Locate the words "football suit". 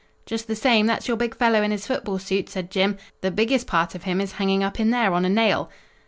1.85-2.49